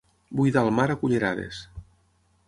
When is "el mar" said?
0.69-0.87